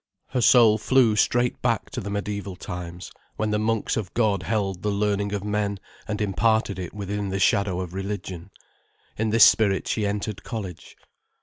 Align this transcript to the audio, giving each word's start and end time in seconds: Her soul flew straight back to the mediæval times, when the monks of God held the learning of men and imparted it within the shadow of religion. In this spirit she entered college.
Her 0.29 0.41
soul 0.41 0.79
flew 0.79 1.15
straight 1.15 1.61
back 1.61 1.91
to 1.91 2.01
the 2.01 2.09
mediæval 2.09 2.57
times, 2.57 3.11
when 3.35 3.51
the 3.51 3.59
monks 3.59 3.95
of 3.95 4.11
God 4.15 4.41
held 4.41 4.81
the 4.81 4.89
learning 4.89 5.31
of 5.31 5.43
men 5.43 5.77
and 6.07 6.19
imparted 6.19 6.79
it 6.79 6.91
within 6.91 7.29
the 7.29 7.37
shadow 7.37 7.79
of 7.79 7.93
religion. 7.93 8.49
In 9.19 9.29
this 9.29 9.45
spirit 9.45 9.87
she 9.87 10.07
entered 10.07 10.43
college. 10.43 10.97